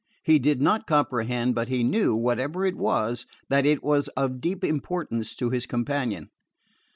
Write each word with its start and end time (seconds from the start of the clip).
He 0.23 0.39
did 0.39 0.59
not 0.63 0.87
comprehend, 0.87 1.53
but 1.53 1.67
he 1.67 1.83
knew, 1.83 2.15
whatever 2.15 2.65
it 2.65 2.75
was, 2.75 3.27
that 3.49 3.67
it 3.67 3.83
was 3.83 4.07
of 4.17 4.41
deep 4.41 4.63
importance 4.63 5.35
to 5.35 5.51
his 5.51 5.67
companion. 5.67 6.31